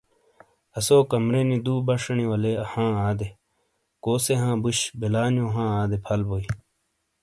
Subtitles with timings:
[0.77, 3.29] اسو کمرے نی دو باشینی والے ہاں آدے۔
[4.03, 6.45] کوسے ہاں بوش ۔بلا نیو ہاں ادے فل بوۓ۔